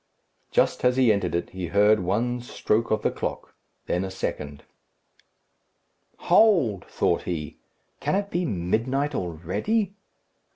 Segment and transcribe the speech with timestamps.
[0.49, 3.53] Just as he entered it he heard one stroke of the clock,
[3.85, 4.63] then a second.
[6.17, 7.59] "Hold," thought he;
[7.99, 9.93] "can it be midnight already?"